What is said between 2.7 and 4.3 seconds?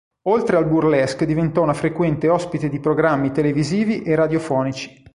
programmi televisivi e